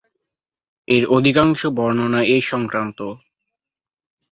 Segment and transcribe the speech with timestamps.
[0.87, 2.99] এর অধিকাংশ বর্ণনা এ সংক্রান্ত।